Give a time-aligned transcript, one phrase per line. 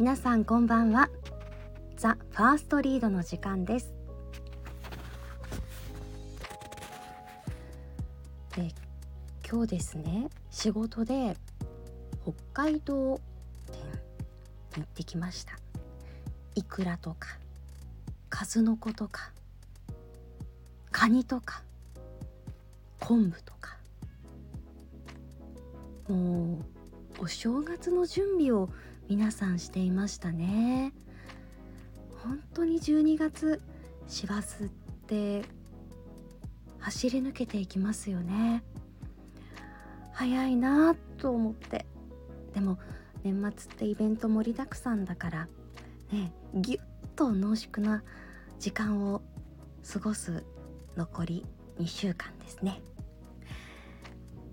[0.00, 1.10] 皆さんこんばんは。
[1.98, 3.92] ザ・ファーストリードの時間です。
[8.56, 8.72] で
[9.46, 11.36] 今日ですね仕事で
[12.22, 13.20] 北海道
[13.66, 13.82] 店に
[14.76, 15.58] 行ってきました。
[16.54, 17.36] イクラとか
[18.30, 19.32] 数の子とか
[20.90, 21.62] カニとか
[22.98, 23.76] 昆布とか。
[26.08, 26.54] も
[27.20, 28.70] うお正月の準備を
[29.10, 30.92] 皆さんしていましたね。
[32.22, 33.60] 本当に12月
[34.06, 34.68] 師走っ
[35.08, 35.42] て
[36.78, 38.62] 走り抜けていきますよね。
[40.12, 41.86] 早いなと思って。
[42.54, 42.78] でも
[43.24, 45.48] 年末ってイベント盛りだくさんだから
[46.12, 46.80] ねぎゅっ
[47.16, 48.04] と濃縮な
[48.60, 49.22] 時間を
[49.92, 50.44] 過ごす
[50.96, 51.46] 残り
[51.80, 52.80] 2週間ですね。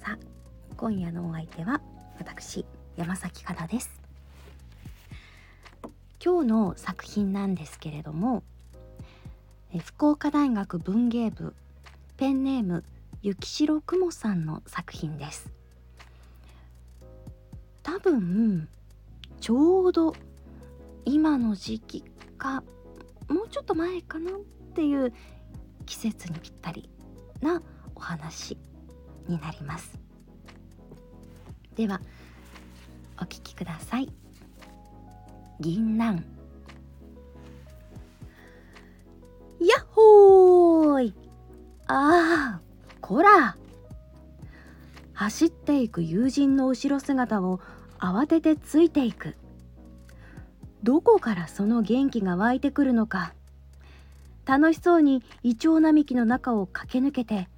[0.00, 1.80] さあ今夜のお相手は
[2.18, 3.99] 私山崎かなです。
[6.22, 8.42] 今日の作品なんですけれども
[9.78, 11.54] 福岡大学文芸部
[12.18, 12.84] ペンネーム
[13.22, 15.50] 雪城雲さんの作品です。
[17.82, 18.68] 多分
[19.40, 20.14] ちょうど
[21.06, 22.04] 今の時期
[22.36, 22.62] か
[23.28, 24.40] もうちょっと前かなっ
[24.74, 25.12] ていう
[25.86, 26.90] 季節にぴったり
[27.40, 27.62] な
[27.94, 28.58] お話
[29.26, 29.98] になります。
[31.76, 32.00] では
[33.18, 34.12] お聞きください。
[35.60, 36.24] 銀杏。
[39.60, 41.14] やっほーい
[41.86, 42.60] ああ
[43.02, 43.56] こら。
[45.12, 47.60] 走っていく友人の後ろ姿を
[47.98, 49.36] 慌ててついていく。
[50.82, 53.34] どこからその元気が湧いてくるのか。
[54.46, 57.48] 楽しそうにイチョウ並木の中を駆け抜けて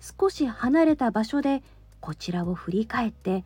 [0.00, 1.64] 少し離れた場所で
[2.00, 3.44] こちらを振り返って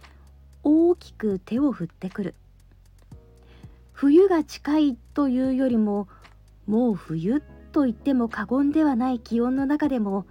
[0.62, 2.34] 大きく手を振ってくる
[4.02, 6.08] 冬が近いというよりも
[6.66, 7.40] もう冬
[7.70, 10.26] と言っても過言ではない気温の中でも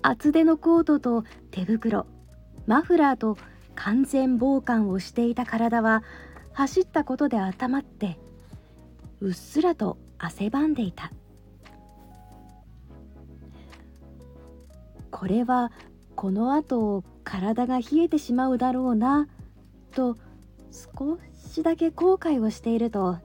[0.00, 2.06] 厚手のコートと手袋
[2.66, 3.36] マフラーと
[3.74, 6.02] 完全防寒をしていた体は
[6.54, 8.18] 走ったことで温まって
[9.20, 11.12] うっすらと汗ばんでいた。
[15.10, 15.72] これは
[16.16, 19.28] このあと体が冷えてしまうだろうな
[19.92, 20.16] と
[20.70, 21.18] 少
[21.48, 23.18] しだけ後悔をしていると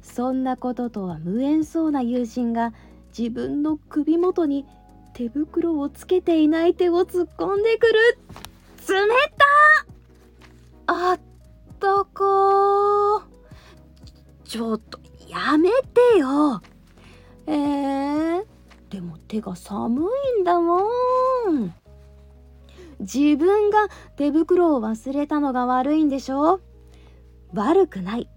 [0.00, 2.72] そんなこととは無縁そうな友人が
[3.16, 4.64] 自分の首元に
[5.12, 8.18] 手袋をつけていない手を突っ込んでくる
[8.88, 9.08] 冷
[10.86, 11.20] たあっ
[11.78, 13.28] たか
[14.44, 16.60] ちょっとやめてよ。
[17.46, 18.44] えー、
[18.88, 20.02] でも手が寒
[20.38, 20.80] いんだも
[21.50, 21.74] ん。
[23.00, 26.60] 自分が手袋を忘れたのが悪いんでしょ？
[27.54, 28.28] 悪くない。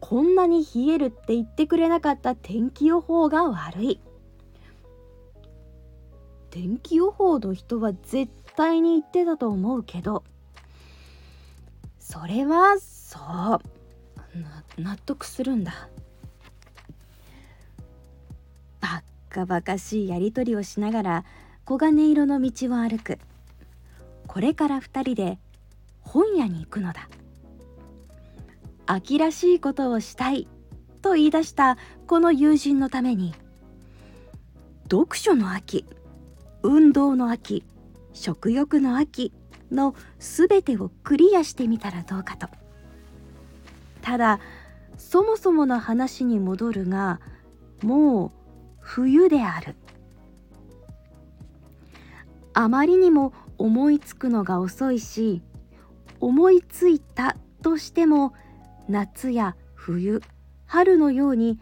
[0.00, 4.00] こんなに冷えるって言ってくれなかった天気予報が悪い。
[6.50, 10.24] 天気予報の人は絶対に言ってたと思うけど
[12.00, 13.18] それはそ
[14.78, 14.80] う。
[14.80, 15.88] 納得するんだ。
[18.80, 21.24] バッカバカしいやり取りをしながら
[21.68, 23.18] 黄金色の道を歩く。
[24.26, 25.38] これから2人で
[26.00, 27.08] 本屋に行くのだ。
[28.92, 30.48] 秋らしいことをしたい
[31.00, 31.78] と言い出した
[32.08, 33.34] この友人のために
[34.90, 35.84] 読書の秋
[36.64, 37.62] 運動の秋
[38.12, 39.32] 食欲の秋
[39.70, 42.48] の全てをクリアしてみたらどうかと。
[44.02, 44.40] ただ
[44.98, 47.20] そもそもの話に戻るが
[47.84, 48.30] もう
[48.80, 49.76] 冬である。
[52.54, 55.42] あまりにも思いつくのが遅いし
[56.18, 58.34] 思いついたとしても
[58.90, 60.20] 夏や冬
[60.66, 61.58] 春のように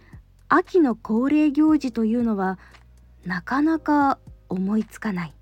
[0.49, 2.59] 秋の恒例行事というのは
[3.25, 4.19] なかなか
[4.49, 5.35] 思いつかない。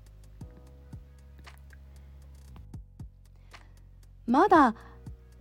[4.25, 4.75] まだ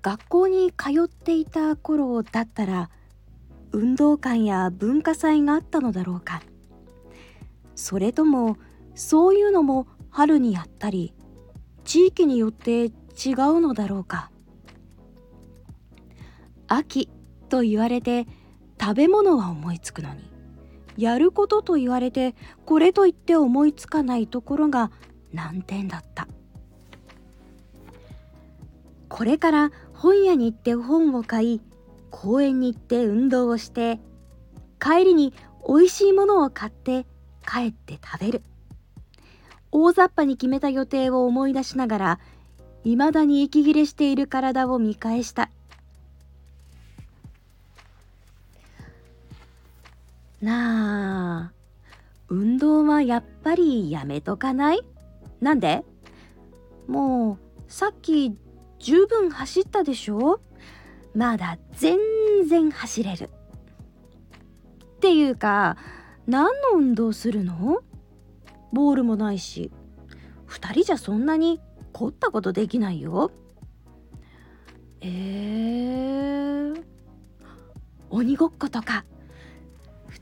[0.02, 2.90] 学校に通っていた頃だったら
[3.72, 6.42] 運動会や文化祭があったのだろうか。
[7.74, 8.56] それとも
[8.94, 11.12] そういうのも春にやったり
[11.84, 12.92] 地域によって違う
[13.60, 14.30] のだろうか。
[16.68, 17.08] 秋
[17.48, 18.26] と言われて
[18.80, 20.30] 食べ物は思いつくのに
[20.96, 22.34] やることと言われて
[22.64, 24.90] これと言って思いつかないところが
[25.32, 26.26] 難点だった。
[29.08, 31.60] これから本屋に行って本を買い
[32.10, 33.98] 公園に行って運動をして
[34.80, 35.32] 帰りに
[35.66, 37.06] 美味しいものを買って
[37.46, 38.42] 帰って食べる。
[39.72, 42.20] 大雑把に決めた予定を思い出しながら
[42.84, 45.50] 未だに息切れしている体を見返した。
[50.46, 51.52] なあ。
[52.28, 54.80] 運動はやっぱりやめとかない？
[55.40, 55.84] なんで？
[56.86, 58.36] もうさっき
[58.78, 60.40] 十分走ったでしょ？
[61.14, 61.98] まだ全
[62.48, 63.24] 然走れる。
[63.24, 65.76] っていうか
[66.28, 67.82] 何の運動するの？
[68.72, 69.72] ボールもないし。
[70.48, 71.60] 2人じゃそんなに
[71.92, 73.32] 凝ったことできないよ。
[75.00, 76.84] えー、
[78.10, 79.04] 鬼ごっことか。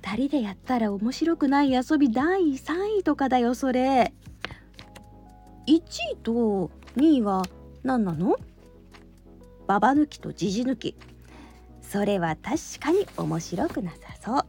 [0.05, 4.13] 2人でやったら面白くない遊び第3位とかだよそれ。
[5.67, 7.43] 1位と2位は
[7.83, 8.37] 何なの？
[9.67, 10.95] ババ抜きとジジ抜き。
[11.81, 14.47] それは確かに面白くなさそう。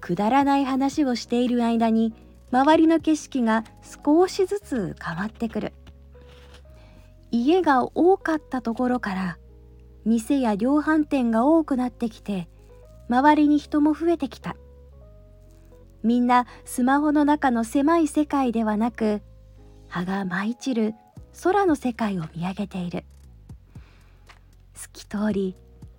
[0.00, 2.14] くだらない話をしている間に
[2.52, 3.64] 周りの景色が
[4.04, 5.72] 少しずつ変わってくる。
[7.32, 9.38] 家が多かったところから
[10.04, 12.48] 店や量販店が多くなってきて
[13.08, 14.56] 周りに人も増えてきた。
[16.02, 19.22] みんなスマホの中の狭い世界ではなく
[19.88, 20.94] 葉が舞い散る
[21.42, 23.04] 空の世界を見上げている。
[24.74, 25.56] 透き通り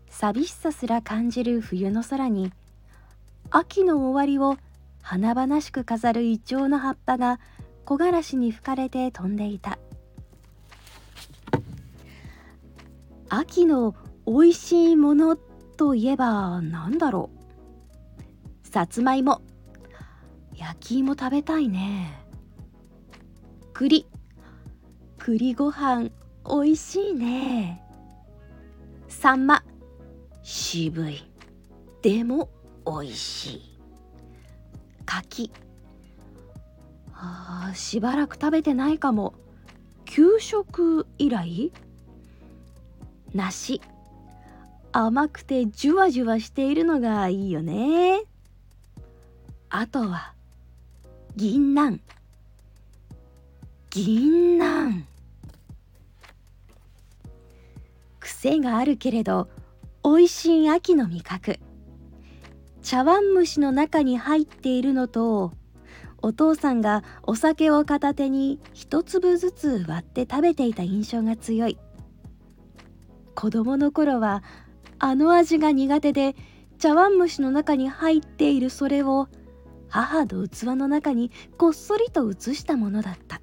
[0.09, 2.51] 寂しさすら感じる冬の空に
[3.49, 4.57] 秋の終わりを
[5.01, 7.39] 華々しく飾るイチョウの葉っぱが
[7.85, 9.77] 木枯らしに吹かれて飛んでいた。
[13.35, 13.95] 秋の
[14.27, 17.31] 美味しいものといえば何だろ
[18.63, 18.68] う。
[18.68, 19.41] さつまいも。
[20.56, 22.13] 焼き芋食べたいね。
[23.74, 24.06] 栗。
[25.18, 26.12] 栗ご飯
[26.45, 27.81] 美味しいね。
[29.07, 29.63] さんま
[30.44, 31.24] 渋い。
[32.03, 32.51] でも
[32.85, 33.80] 美味しい。
[35.07, 35.51] 柿。
[37.15, 39.33] あしばらく食べてないかも。
[40.06, 41.71] 給食以来？
[43.33, 43.81] 梨。
[44.91, 48.21] 甘くてジュワジュワしているのがいいよね。
[49.69, 50.33] あとは
[51.35, 52.00] 銀杏。
[53.89, 55.06] 銀杏。
[58.19, 59.50] 癖があるけれど
[60.03, 61.59] 美味しい秋の味覚。
[62.83, 65.53] 茶碗蒸しの中に入っているのと
[66.21, 71.80] お父さんがお酒を片手に一粒ずつ割って食べていた印象が強い。
[73.35, 74.44] 子供の頃は
[75.00, 76.35] あの味が苦手で
[76.77, 79.27] 茶碗蒸しの中に入っているそれを
[79.89, 83.41] 母の器の中にこっそりと移したものだった。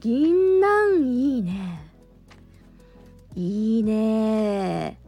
[0.00, 1.90] 銀杏いいね。
[3.36, 4.98] いいね。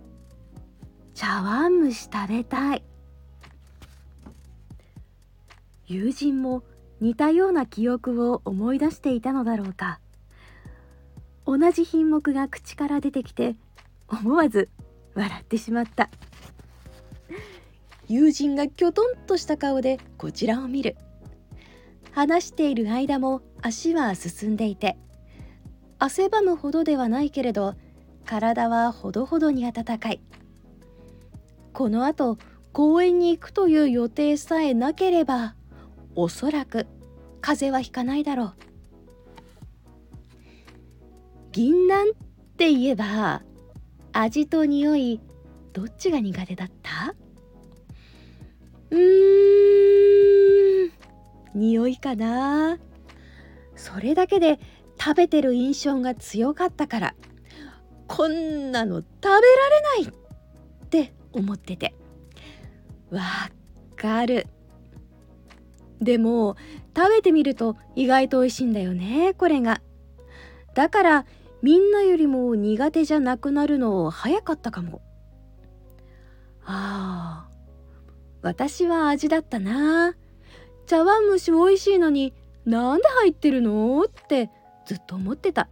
[1.14, 2.84] 茶碗蒸し食べたい。
[5.86, 6.62] 友人も
[7.00, 9.98] 似たような記憶を思い出していたのだろうか。
[11.46, 13.56] 同じ品目が口から出てきて
[14.08, 14.68] 思わず
[15.14, 16.08] 笑ってしまった。
[18.08, 20.96] 友人がきょとんとした顔でこちらを見る。
[22.10, 24.98] 話している間も足は進んでいて
[25.98, 27.74] 汗ばむほどではないけれど
[28.26, 30.20] 体はほどほどに暖かい。
[31.72, 32.36] このあと
[32.72, 35.54] 公園に行くという予定さえなければ
[36.14, 36.86] おそらく
[37.40, 38.54] 風邪はひかないだろう。
[41.52, 42.14] 銀杏っ
[42.56, 43.42] て言えば
[44.12, 45.20] 味と匂い
[45.74, 47.14] どっちが苦手だった？
[48.90, 50.90] うーん
[51.54, 52.78] 匂いかな。
[53.76, 54.58] それだけで
[54.98, 57.14] 食べてる印象が強かったから
[58.06, 59.42] こんなの食べられ
[60.04, 60.14] ない
[60.84, 61.94] って思ってて。
[63.10, 63.20] わ
[63.96, 64.46] かる。
[66.00, 66.56] でも
[66.96, 69.82] 食べてみると意外と美味しいんだよねこれが。
[70.74, 71.26] だから
[71.62, 75.00] みんなよりも苦手じゃなくなるの早かったかも。
[76.64, 77.52] ああ
[78.42, 80.14] 私は味だったな。
[80.86, 84.50] 茶碗蒸し美味しいのになんで入ってるのって
[84.84, 85.68] ずっと思ってた。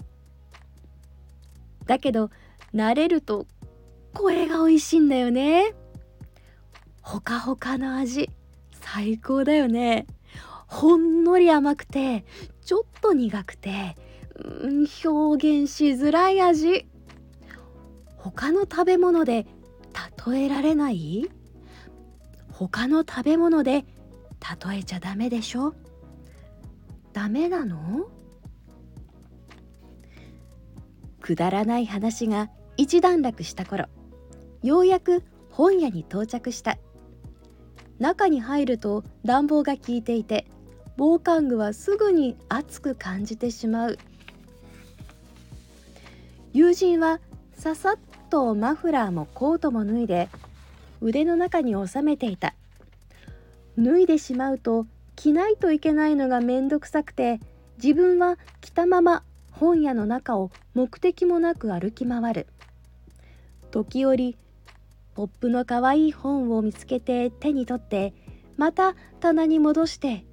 [1.87, 2.31] だけど
[2.73, 3.47] 慣れると
[4.15, 5.75] これが美味しいんだよね。
[7.03, 8.31] ほかほかの味
[8.81, 10.07] 最高だよね。
[10.69, 12.25] ほんのり甘くて
[12.65, 13.97] ちょっと苦くて
[15.05, 16.87] 表現しづらい味。
[18.17, 19.47] 他の食べ物で
[20.27, 21.31] 例えられない？
[22.53, 23.85] 他の食べ物で
[24.63, 25.75] 例えちゃダメでしょ？
[27.13, 28.09] ダメなの？
[31.21, 33.87] くだらない話が一段落した頃
[34.63, 36.79] ようやく本屋に到着した。
[37.99, 40.47] 中に入ると暖房が効いていて
[40.97, 43.99] 防寒具はすぐに暑く感じてしまう。
[46.53, 47.21] 友人は
[47.53, 47.97] ささっ
[48.29, 50.29] とマフラーもコートも脱いで
[51.01, 52.55] 腕の中に収めていた。
[53.79, 57.39] 脱いでしまうと着ないといけないのがめんどくさくて
[57.83, 62.47] 自分は着たまま本屋の中を目的もなく歩き回る。
[63.71, 64.37] 時折
[65.15, 68.13] ポップのかわいい本を見つけて手に取って
[68.57, 70.25] また棚に戻して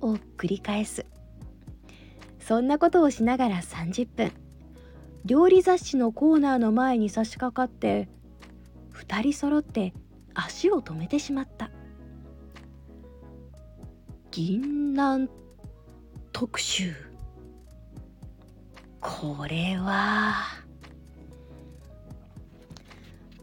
[0.00, 1.04] を繰り返す。
[2.40, 4.45] そんなことをしながら30分。
[5.26, 8.08] 料理雑誌のコーナーの前に差し掛かって
[8.94, 9.92] 2人揃って
[10.34, 11.68] 足を止めてしまった。
[14.30, 15.28] 銀杏
[16.32, 16.94] 特集。
[19.00, 20.44] これは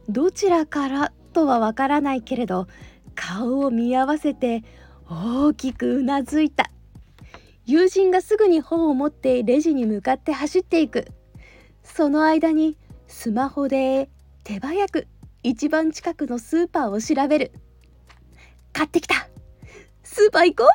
[0.07, 2.67] どちらからとはわからないけれど
[3.13, 4.63] 顔を見合わせて
[5.09, 6.71] 大きくうなずいた。
[7.65, 11.07] 友人がすぐに本を持ってレジに向かって走っていく。
[11.83, 14.09] その間にスマホで
[14.43, 15.07] 手早く
[15.43, 17.51] 一番近くのスーパーを調べる。
[18.71, 19.27] 買ってきた。
[20.03, 20.69] スーパー行こ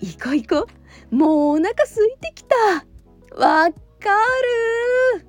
[0.00, 0.04] う。
[0.04, 0.66] 行こう行こ
[1.10, 1.14] う。
[1.14, 2.54] もうお腹空いてきた。
[3.34, 3.74] わか
[5.16, 5.26] る。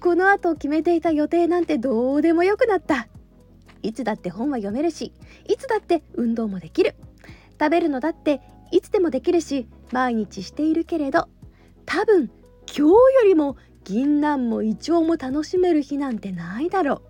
[0.00, 3.08] この後決めていた予定なんてどうでもよくなった。
[3.82, 5.12] いつだって本は読めるし
[5.46, 6.94] いつだって運動もできる。
[7.58, 11.28] 食べるのだっていつでもできるし毎日しているけれど
[11.86, 12.30] 多分
[12.76, 17.02] 今日よりも銀杏もイチョウも楽しめる日なんてないだろ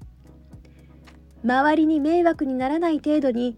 [1.43, 1.49] う。
[1.49, 3.57] 周りに迷惑にならない程度に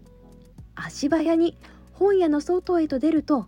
[0.73, 1.57] 足早に
[1.91, 3.47] 本屋の外へと出ると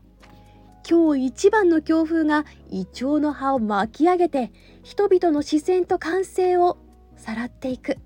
[0.90, 4.52] 今日一番の強風がイチョウの葉を巻き上げて
[4.84, 6.78] 人々の視線と歓声を
[7.16, 7.98] さらっていく。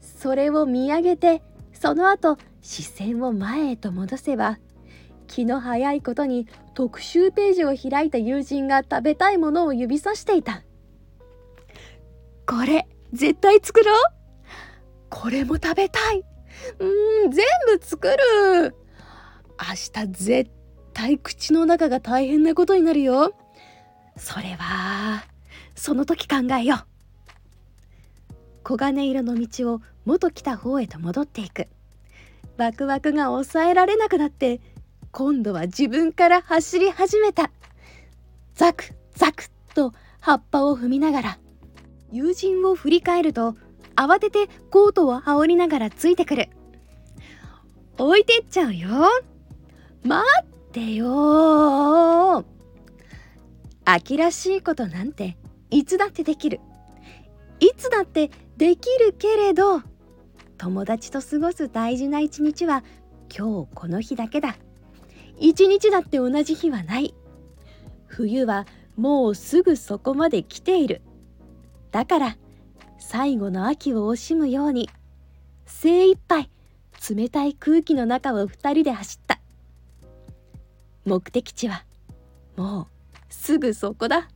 [0.00, 4.58] それを見上げてその後視線を前へと戻せば
[5.28, 10.62] 気の早いことに特集ページを開いた友人が食べたいものを指さしていた。
[12.46, 14.02] これ絶対作ろう？
[15.08, 16.24] これも食べたい。
[16.78, 17.44] うーん全
[17.78, 18.74] 部作る。
[19.56, 20.50] 明日絶
[20.92, 23.34] 対口の中が大変なことになるよ。
[24.16, 25.24] それは
[25.74, 26.78] その時考えよう。
[28.66, 31.68] 黄金色の道を元来た方へと戻っていく。
[32.56, 34.60] ワクワクが抑えられなくなって
[35.16, 37.52] 今度は自分から走り始めた。
[38.56, 41.38] ザクザクと葉っぱを踏みながら
[42.10, 43.54] 友人を振り返ると
[43.94, 46.48] 慌ててコートを羽織りながらついてくる。
[47.96, 48.88] 置いてっちゃうよ。
[50.02, 52.44] 待ってよ。
[53.84, 55.36] 秋らしいことなんて
[55.70, 56.60] いつだってできる。
[57.60, 59.80] いつだってできるけれど
[60.58, 62.82] 友達と過ごす大事な一日は
[63.32, 64.56] 今日この日だけだ。
[65.38, 67.14] 一日だって同じ日はない。
[68.06, 71.02] 冬はもうすぐそこまで来ている。
[71.90, 72.36] だから
[72.98, 74.88] 最後の秋を惜しむように
[75.66, 76.50] 精一杯
[77.10, 79.40] 冷たい空気の中を二人で走った。
[81.04, 81.84] 目的地は
[82.56, 82.86] もう
[83.28, 84.28] すぐそこだ。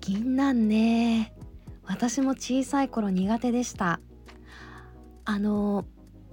[0.00, 1.35] 銀杏ね。
[1.86, 4.00] 私も小さい頃苦手でした
[5.24, 5.84] あの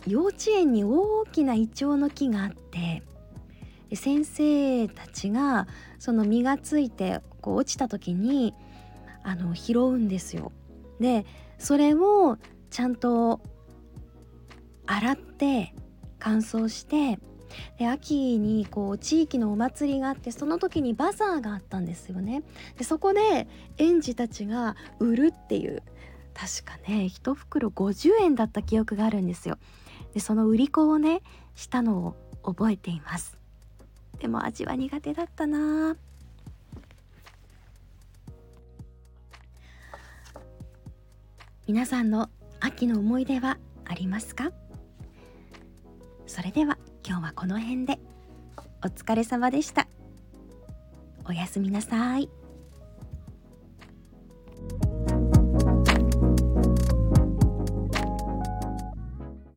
[0.07, 3.03] 幼稚園に大きなイチョウの木があって
[3.95, 5.67] 先生たちが
[6.00, 8.53] その実がついてこう落ちた時に
[9.24, 10.51] あの拾うんですよ。
[11.00, 11.25] で
[11.57, 12.38] それを
[12.69, 13.41] ちゃんと
[14.86, 15.74] 洗って
[16.19, 17.19] 乾燥して
[17.77, 22.43] で秋にこう地域のお祭りがあってその時にバザーがあったんですよね。
[22.77, 25.83] でそこで園児たちが売るっていう
[26.33, 29.57] 確かね1袋50円だった記憶があるんですよ。
[30.13, 31.22] でその売り子をね
[31.55, 33.38] したのを覚えています。
[34.19, 35.95] でも味は苦手だったな
[41.67, 42.29] 皆さんの
[42.60, 44.51] 秋の思い出はありますか？
[46.25, 48.00] それでは今日はこの辺で
[48.83, 49.88] お疲れ様でした
[51.25, 52.42] おやすみなさい。